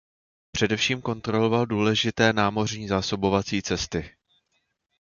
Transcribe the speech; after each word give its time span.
Především 0.51 1.01
kontroloval 1.01 1.65
důležité 1.65 2.33
námořní 2.33 2.87
zásobovací 2.87 3.61
cesty. 3.61 4.11